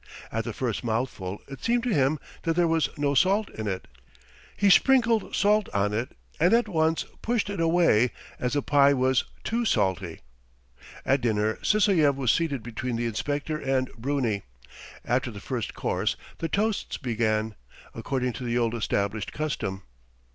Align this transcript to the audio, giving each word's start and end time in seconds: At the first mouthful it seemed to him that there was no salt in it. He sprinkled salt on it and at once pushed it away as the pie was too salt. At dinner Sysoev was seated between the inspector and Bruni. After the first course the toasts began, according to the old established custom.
At 0.31 0.45
the 0.45 0.51
first 0.51 0.83
mouthful 0.83 1.43
it 1.47 1.63
seemed 1.63 1.83
to 1.83 1.93
him 1.93 2.17
that 2.41 2.55
there 2.55 2.67
was 2.67 2.89
no 2.97 3.13
salt 3.13 3.51
in 3.51 3.67
it. 3.67 3.87
He 4.57 4.71
sprinkled 4.71 5.35
salt 5.35 5.69
on 5.75 5.93
it 5.93 6.17
and 6.39 6.55
at 6.55 6.67
once 6.67 7.05
pushed 7.21 7.51
it 7.51 7.59
away 7.59 8.09
as 8.39 8.53
the 8.53 8.63
pie 8.63 8.95
was 8.95 9.25
too 9.43 9.63
salt. 9.63 10.01
At 11.05 11.21
dinner 11.21 11.57
Sysoev 11.61 12.15
was 12.15 12.31
seated 12.31 12.63
between 12.63 12.95
the 12.95 13.05
inspector 13.05 13.59
and 13.59 13.91
Bruni. 13.95 14.41
After 15.05 15.29
the 15.29 15.39
first 15.39 15.75
course 15.75 16.15
the 16.39 16.49
toasts 16.49 16.97
began, 16.97 17.53
according 17.93 18.33
to 18.33 18.43
the 18.43 18.57
old 18.57 18.73
established 18.73 19.31
custom. 19.31 19.83